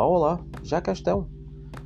[0.00, 1.28] Olá, olá, já cá estão.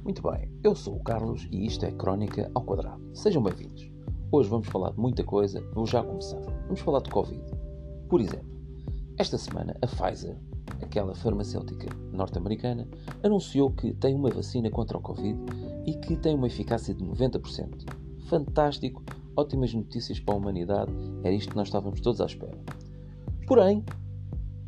[0.05, 3.03] Muito bem, eu sou o Carlos e isto é Crónica ao Quadrado.
[3.13, 3.91] Sejam bem-vindos.
[4.31, 6.39] Hoje vamos falar de muita coisa, vou já começar.
[6.67, 7.43] Vamos falar de Covid.
[8.09, 8.47] Por exemplo,
[9.19, 10.37] esta semana a Pfizer,
[10.81, 12.87] aquela farmacêutica norte-americana,
[13.21, 15.37] anunciou que tem uma vacina contra o Covid
[15.85, 17.85] e que tem uma eficácia de 90%.
[18.29, 19.03] Fantástico,
[19.37, 20.93] ótimas notícias para a humanidade,
[21.25, 22.57] era isto que nós estávamos todos à espera.
[23.49, 23.85] Porém,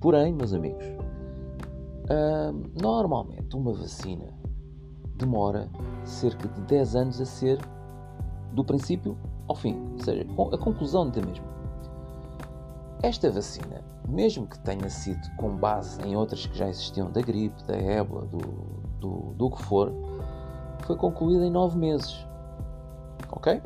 [0.00, 0.95] porém, meus amigos,
[2.08, 4.32] Uh, normalmente, uma vacina
[5.16, 5.68] demora
[6.04, 7.58] cerca de 10 anos a ser
[8.52, 11.46] do princípio ao fim, ou seja, a conclusão da mesma.
[13.02, 17.62] Esta vacina, mesmo que tenha sido com base em outras que já existiam, da gripe,
[17.64, 18.38] da ébola, do,
[18.98, 19.92] do, do que for,
[20.80, 22.26] foi concluída em 9 meses.
[23.30, 23.60] Ok?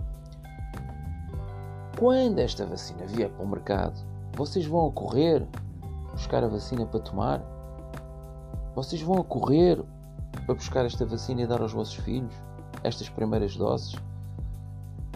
[1.98, 4.00] Quando esta vacina vier para o mercado,
[4.34, 5.46] vocês vão correr
[6.12, 7.42] buscar a vacina para tomar?
[8.80, 9.84] Vocês vão a correr
[10.46, 12.32] para buscar esta vacina e dar aos vossos filhos
[12.82, 13.94] estas primeiras doses?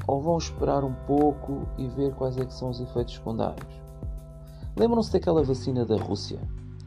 [0.07, 3.67] Ou vão esperar um pouco e ver quais é que são os efeitos secundários?
[4.77, 6.39] Lembram-se daquela vacina da Rússia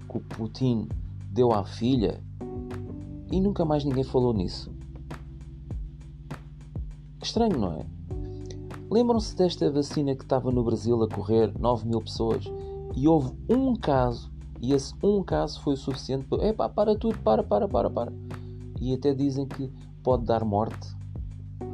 [0.07, 0.87] que o Putin
[1.31, 2.21] deu à filha
[3.31, 4.71] e nunca mais ninguém falou nisso?
[7.23, 7.85] Estranho, não é?
[8.91, 12.45] Lembram-se desta vacina que estava no Brasil a correr 9 mil pessoas
[12.95, 16.47] e houve um caso e esse um caso foi o suficiente para.
[16.47, 18.13] Epá, para tudo, para, para, para, para.
[18.79, 19.71] E até dizem que
[20.03, 20.95] pode dar morte.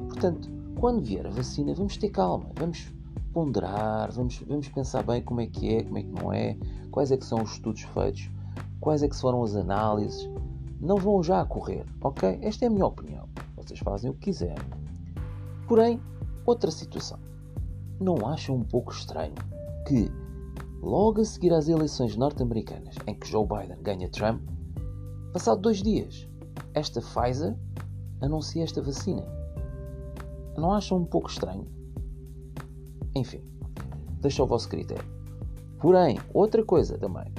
[0.08, 2.92] Portanto, quando vier a vacina, vamos ter calma, vamos
[3.34, 6.58] ponderar, vamos, vamos pensar bem como é que é, como é que não é,
[6.92, 8.30] quais é que são os estudos feitos,
[8.80, 10.30] quais é que foram as análises.
[10.80, 12.38] Não vão já correr, ok?
[12.42, 13.28] Esta é a minha opinião.
[13.56, 14.58] Vocês fazem o que quiserem.
[15.68, 16.00] Porém,
[16.46, 17.18] outra situação.
[18.00, 19.34] Não acham um pouco estranho
[19.88, 20.12] que
[20.84, 24.42] logo a seguir às eleições norte-americanas, em que Joe Biden ganha Trump,
[25.32, 26.28] passado dois dias,
[26.74, 27.56] esta Pfizer
[28.22, 29.26] anuncia esta vacina.
[30.58, 31.66] Não acham um pouco estranho?
[33.16, 33.42] Enfim,
[34.20, 35.06] deixa ao vosso critério.
[35.80, 37.32] Porém, outra coisa também.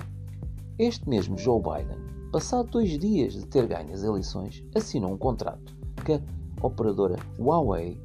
[0.79, 1.99] Este mesmo Joe Biden,
[2.33, 8.01] passado dois dias de ter ganho as eleições, assinou um contrato com a operadora Huawei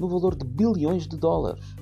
[0.00, 1.76] no valor de bilhões de dólares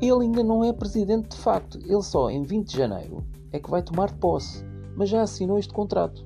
[0.00, 3.70] ele ainda não é presidente de facto, ele só em 20 de janeiro é que
[3.70, 4.64] vai tomar posse,
[4.96, 6.24] mas já assinou este contrato.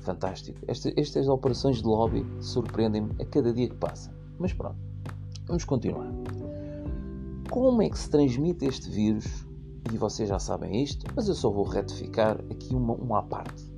[0.00, 0.58] Fantástico.
[0.66, 4.12] Estas, estas operações de lobby surpreendem-me a cada dia que passa.
[4.38, 4.78] Mas pronto,
[5.46, 6.10] vamos continuar.
[7.50, 9.46] Como é que se transmite este vírus?
[9.92, 13.70] E vocês já sabem isto, mas eu só vou retificar aqui uma, uma à parte.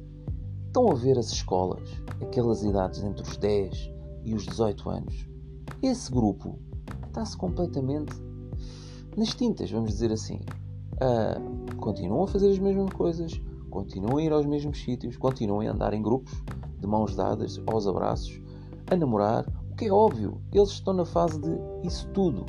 [0.66, 1.88] Estão a ver as escolas,
[2.22, 3.90] aquelas idades entre os 10
[4.24, 5.26] e os 18 anos?
[5.82, 6.58] Esse grupo
[7.06, 8.14] está-se completamente
[9.16, 10.40] nas tintas, vamos dizer assim.
[10.94, 15.72] Uh, continuam a fazer as mesmas coisas, continuam a ir aos mesmos sítios, continuam a
[15.72, 16.32] andar em grupos,
[16.78, 18.40] de mãos dadas, aos abraços,
[18.90, 22.44] a namorar, o que é óbvio, eles estão na fase de isso tudo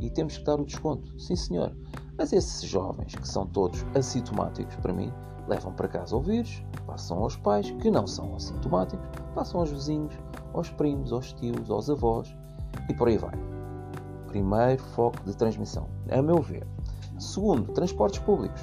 [0.00, 1.76] e temos que dar o desconto, sim senhor.
[2.16, 5.12] Mas esses jovens, que são todos assintomáticos para mim,
[5.46, 10.14] levam para casa o vírus, passam aos pais, que não são assintomáticos, passam aos vizinhos,
[10.54, 12.34] aos primos, aos tios, aos avós
[12.88, 13.59] e por aí vai
[14.30, 16.66] primeiro foco de transmissão, a meu ver.
[17.18, 18.62] Segundo, transportes públicos.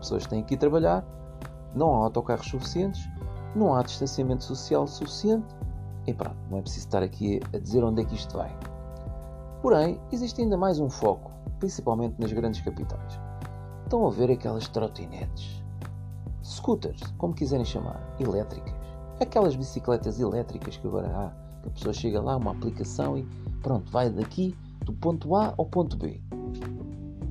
[0.00, 1.04] Pessoas têm que ir trabalhar,
[1.74, 3.08] não há autocarros suficientes,
[3.54, 5.46] não há distanciamento social suficiente
[6.06, 8.54] e pronto, não é preciso estar aqui a dizer onde é que isto vai.
[9.62, 13.18] Porém, existe ainda mais um foco, principalmente nas grandes capitais.
[13.84, 15.62] Estão a ver aquelas trotinetes,
[16.44, 18.74] scooters, como quiserem chamar, elétricas.
[19.20, 23.26] Aquelas bicicletas elétricas que agora há a pessoa chega lá, uma aplicação e
[23.62, 24.54] pronto, vai daqui
[24.84, 26.20] do ponto A ao ponto B.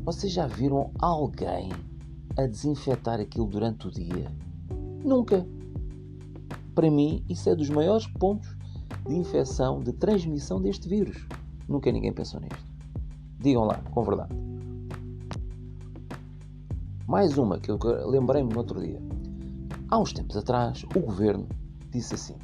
[0.04, 1.70] Vocês já viram alguém
[2.38, 4.32] a desinfetar aquilo durante o dia?
[5.04, 5.46] Nunca.
[6.74, 8.56] Para mim, isso é dos maiores pontos
[9.08, 11.28] de infecção, de transmissão deste vírus.
[11.68, 12.66] Nunca ninguém pensou nisto.
[13.40, 14.34] Digam lá, com verdade.
[17.07, 19.01] Mais uma que eu lembrei-me no outro dia.
[19.90, 21.48] Há uns tempos atrás, o governo
[21.90, 22.36] disse assim: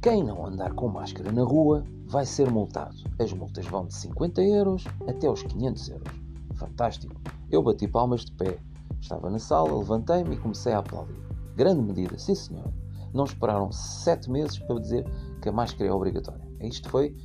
[0.00, 2.94] quem não andar com máscara na rua vai ser multado.
[3.18, 6.12] As multas vão de 50 euros até aos 500 euros.
[6.56, 7.18] Fantástico!
[7.50, 8.58] Eu bati palmas de pé.
[9.00, 11.18] Estava na sala, levantei-me e comecei a aplaudir.
[11.56, 12.70] Grande medida, sim senhor.
[13.14, 15.06] Não esperaram sete meses para dizer
[15.40, 16.46] que a máscara é obrigatória.
[16.60, 17.16] Isto foi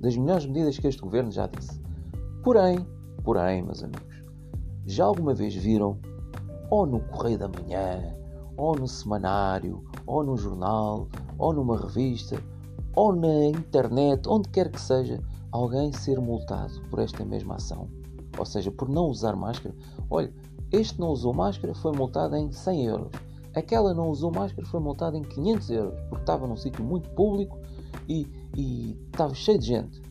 [0.00, 1.78] das melhores medidas que este governo já disse.
[2.42, 2.86] Porém,
[3.22, 4.24] porém, meus amigos,
[4.86, 5.98] já alguma vez viram,
[6.70, 8.16] ou no Correio da Manhã,
[8.56, 11.08] ou no semanário, ou no jornal,
[11.38, 12.42] ou numa revista,
[13.00, 17.88] ou na internet, onde quer que seja, alguém ser multado por esta mesma ação.
[18.36, 19.74] Ou seja, por não usar máscara.
[20.10, 20.30] Olha,
[20.70, 23.10] este não usou máscara, foi multado em 100 euros.
[23.56, 27.58] Aquela não usou máscara foi multada em 500 euros porque estava num sítio muito público
[28.06, 30.02] e, e estava cheio de gente.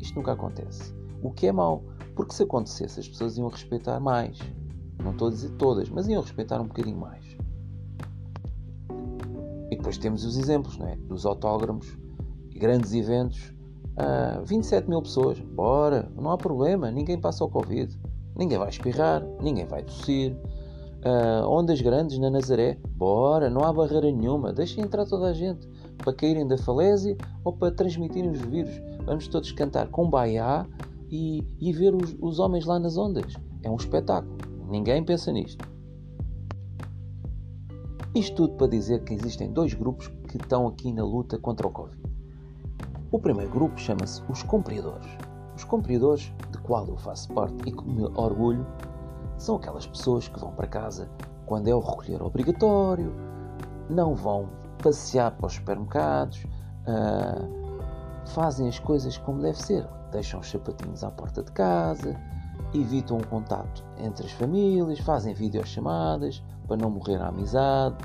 [0.00, 0.92] Isto nunca acontece.
[1.22, 1.84] O que é mau,
[2.16, 4.36] porque se acontecesse as pessoas iam respeitar mais.
[4.98, 7.24] Não estou a dizer todas, mas iam respeitar um bocadinho mais.
[9.70, 10.96] E depois temos os exemplos não é?
[10.96, 11.96] dos autógrafos
[12.56, 13.52] grandes eventos.
[13.96, 17.98] Ah, 27 mil pessoas, bora, não há problema, ninguém passa o Covid,
[18.36, 20.36] ninguém vai espirrar, ninguém vai tossir.
[21.04, 25.68] Uh, ondas grandes na Nazaré, bora, não há barreira nenhuma, deixem entrar toda a gente
[25.98, 28.82] para caírem da falésia ou para transmitirem os vírus.
[29.04, 30.66] Vamos todos cantar com baiá
[31.08, 33.34] e, e ver os, os homens lá nas ondas.
[33.62, 34.36] É um espetáculo,
[34.68, 35.64] ninguém pensa nisto.
[38.14, 41.70] Isto tudo para dizer que existem dois grupos que estão aqui na luta contra o
[41.70, 42.05] Covid.
[43.12, 45.06] O primeiro grupo chama-se os cumpridores.
[45.54, 48.66] Os cumpridores, de qual eu faço parte e com me orgulho,
[49.38, 51.08] são aquelas pessoas que vão para casa
[51.46, 53.14] quando é o recolher obrigatório,
[53.88, 54.48] não vão
[54.82, 56.44] passear para os supermercados,
[56.88, 62.20] uh, fazem as coisas como deve ser, deixam os sapatinhos à porta de casa,
[62.74, 67.96] evitam o contato entre as famílias, fazem videochamadas, para não morrer a amizade,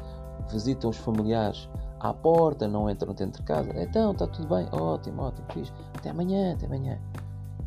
[0.52, 1.68] visitam os familiares
[2.02, 3.72] à porta, não entram dentro de casa.
[3.76, 4.68] Então, está tudo bem?
[4.72, 5.72] Ótimo, ótimo, fiz.
[5.96, 7.00] Até amanhã, até amanhã.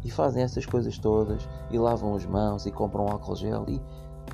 [0.04, 3.80] E fazem essas coisas todas e lavam as mãos e compram álcool gel e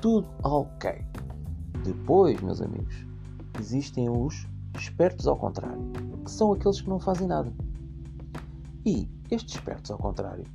[0.01, 1.05] tudo ok.
[1.83, 3.05] Depois, meus amigos,
[3.59, 5.91] existem os espertos ao contrário,
[6.23, 7.53] que são aqueles que não fazem nada.
[8.85, 10.45] E estes espertos ao contrário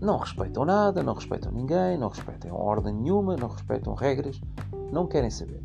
[0.00, 4.40] não respeitam nada, não respeitam ninguém, não respeitam ordem nenhuma, não respeitam regras,
[4.90, 5.62] não querem saber.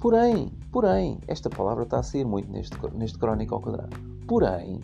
[0.00, 3.96] Porém, porém, esta palavra está a sair muito neste, neste crónico ao quadrado.
[4.28, 4.80] Porém,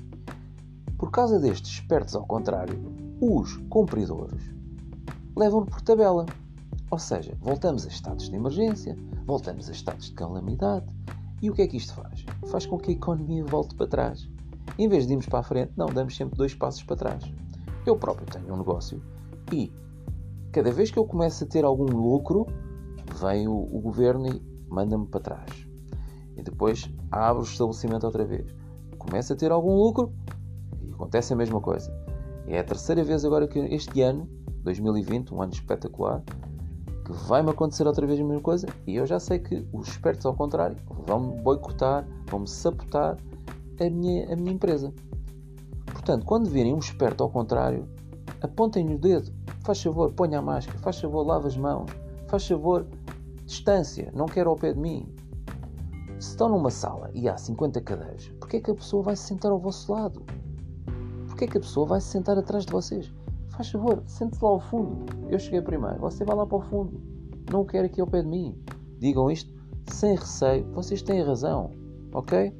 [0.99, 2.81] por causa destes espertos ao contrário,
[3.21, 4.43] os cumpridores
[5.37, 6.27] levam-no por tabela.
[6.91, 10.87] Ou seja, voltamos a estados de emergência, voltamos a estados de calamidade.
[11.41, 12.25] E o que é que isto faz?
[12.49, 14.29] Faz com que a economia volte para trás.
[14.79, 17.23] Em vez de irmos para a frente, não, damos sempre dois passos para trás.
[17.87, 19.01] Eu próprio tenho um negócio
[19.53, 19.71] e
[20.51, 22.47] cada vez que eu começo a ter algum lucro,
[23.21, 25.67] vem o, o governo e manda-me para trás.
[26.37, 28.47] E depois abre o estabelecimento outra vez.
[28.99, 30.13] Começa a ter algum lucro
[30.83, 31.93] e acontece a mesma coisa.
[32.47, 34.29] É a terceira vez agora que este ano,
[34.63, 36.23] 2020, um ano espetacular,
[37.05, 40.25] que vai-me acontecer outra vez a mesma coisa e eu já sei que os espertos,
[40.25, 40.77] ao contrário,
[41.07, 43.17] vão-me boicotar, vão-me sabotar
[43.79, 44.93] a minha, a minha empresa.
[45.87, 47.87] Portanto, quando virem um esperto ao contrário,
[48.41, 49.33] apontem-lhe o dedo,
[49.65, 51.91] faz favor, ponha a máscara, faz favor, lave as mãos,
[52.29, 52.87] faz favor,
[53.45, 55.09] distância, não quero ao pé de mim.
[56.19, 59.25] Se estão numa sala e há 50 cadeiras, porquê é que a pessoa vai se
[59.25, 60.23] sentar ao vosso lado?
[61.27, 63.13] Porquê é que a pessoa vai se sentar atrás de vocês?
[63.51, 65.05] Faz favor, sente-se lá ao fundo.
[65.29, 67.01] Eu cheguei primeiro, você vai lá para o fundo.
[67.53, 68.59] Não quero aqui ao pé de mim.
[68.99, 69.53] Digam isto
[69.87, 71.71] sem receio, vocês têm razão,
[72.13, 72.53] ok?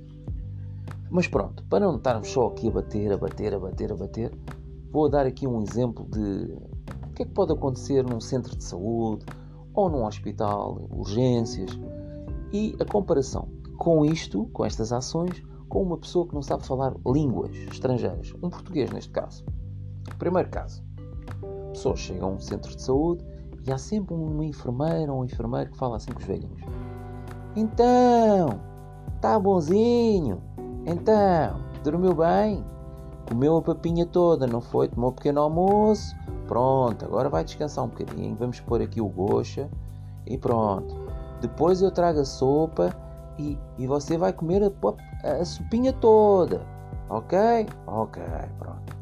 [1.11, 4.33] Mas pronto, para não estarmos só aqui a bater, a bater, a bater, a bater,
[4.91, 6.53] vou dar aqui um exemplo de
[7.07, 9.25] o que é que pode acontecer num centro de saúde
[9.75, 11.79] ou num hospital, urgências,
[12.53, 16.95] e a comparação com isto, com estas ações, com uma pessoa que não sabe falar
[17.07, 19.45] línguas estrangeiras, um português neste caso.
[20.19, 20.83] Primeiro caso:
[21.73, 23.25] pessoas chegam a um centro de saúde
[23.67, 26.63] e há sempre uma enfermeira ou um enfermeiro que fala assim com os velhinhos.
[27.57, 28.61] Então,
[29.21, 30.41] tá bonzinho?
[30.87, 32.65] Então, dormiu bem?
[33.29, 34.89] Comeu a papinha toda, não foi?
[34.89, 36.15] Tomou um pequeno almoço?
[36.47, 38.37] Pronto, agora vai descansar um bocadinho.
[38.37, 39.69] Vamos pôr aqui o gocha
[40.27, 40.95] e pronto.
[41.41, 42.95] Depois eu trago a sopa
[43.39, 44.71] e, e você vai comer a,
[45.29, 46.67] a, a sopinha toda.
[47.09, 47.39] Ok?
[47.87, 48.23] Ok,
[48.59, 48.97] pronto.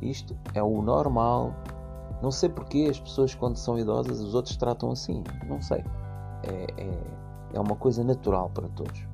[0.00, 1.54] Isto é o normal.
[2.20, 5.22] Não sei porque as pessoas, quando são idosas, os outros tratam assim.
[5.48, 5.84] Não sei.
[6.42, 6.98] É, é,
[7.54, 9.06] é uma coisa natural para todos.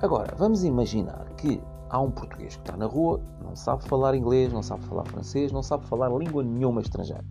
[0.00, 4.50] Agora, vamos imaginar que há um português que está na rua, não sabe falar inglês,
[4.50, 7.24] não sabe falar francês, não sabe falar língua nenhuma estrangeira.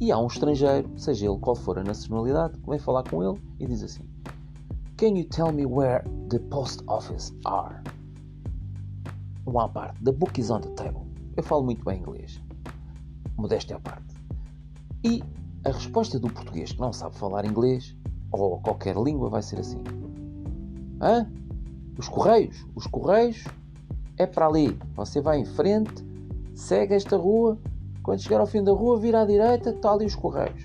[0.00, 3.40] E há um estrangeiro, seja ele qual for a nacionalidade, que vem falar com ele
[3.60, 4.02] e diz assim:
[4.96, 7.82] Can you tell me where the post office are?
[9.46, 10.02] Uma parte.
[10.02, 11.06] The book is on the table.
[11.36, 12.40] Eu falo muito bem inglês.
[13.36, 14.16] Modéstia à parte.
[15.04, 15.22] E
[15.66, 17.94] a resposta do português que não sabe falar inglês
[18.30, 19.82] ou qualquer língua vai ser assim:
[21.02, 21.30] Hã?
[21.98, 22.66] Os correios?
[22.74, 23.44] Os correios
[24.18, 24.78] é para ali.
[24.94, 26.04] Você vai em frente,
[26.54, 27.58] segue esta rua.
[28.02, 30.64] Quando chegar ao fim da rua, vira à direita, está ali os correios.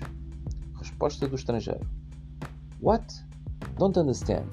[0.76, 1.86] Resposta do estrangeiro:
[2.82, 3.04] What?
[3.76, 4.46] Don't understand.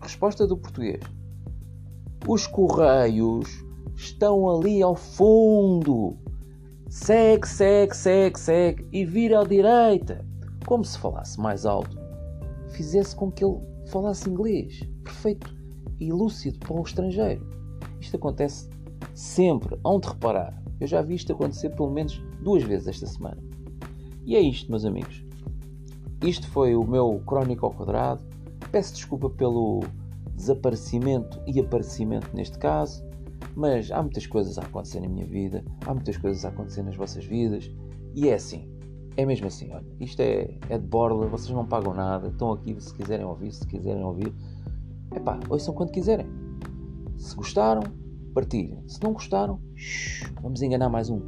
[0.00, 1.02] Resposta do português:
[2.26, 3.64] Os correios
[3.96, 6.16] estão ali ao fundo.
[6.88, 10.24] Segue, segue, segue, segue e vira à direita.
[10.66, 12.08] Como se falasse mais alto
[12.78, 15.52] fizesse com que ele falasse inglês perfeito
[16.00, 17.46] e lúcido para o estrangeiro.
[18.00, 18.68] Isto acontece
[19.14, 20.62] sempre, hão de reparar.
[20.80, 23.42] Eu já vi isto acontecer pelo menos duas vezes esta semana.
[24.24, 25.24] E é isto, meus amigos.
[26.22, 28.22] Isto foi o meu Crónico ao Quadrado.
[28.70, 29.80] Peço desculpa pelo
[30.34, 33.04] desaparecimento e aparecimento neste caso,
[33.56, 36.96] mas há muitas coisas a acontecer na minha vida, há muitas coisas a acontecer nas
[36.96, 37.70] vossas vidas,
[38.14, 38.68] e é assim.
[39.16, 42.80] É mesmo assim, olha, isto é, é de borla, vocês não pagam nada, estão aqui
[42.80, 44.32] se quiserem ouvir, se quiserem ouvir.
[45.14, 46.26] Epá, ouçam quando quiserem.
[47.16, 47.82] Se gostaram,
[48.34, 48.82] partilhem.
[48.86, 51.20] Se não gostaram, shh, vamos enganar mais um.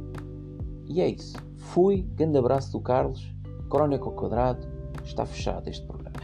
[0.87, 1.37] E é isso.
[1.57, 3.33] Fui, grande abraço do Carlos,
[3.69, 4.67] Crónica ao Quadrado,
[5.03, 6.19] está fechado este programa.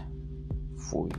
[0.78, 1.10] Fui.